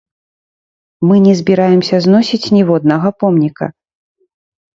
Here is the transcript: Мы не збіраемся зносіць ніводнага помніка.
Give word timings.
Мы 1.09 1.15
не 1.25 1.33
збіраемся 1.41 1.95
зносіць 2.07 2.41
ніводнага 2.57 3.07
помніка. 3.21 3.65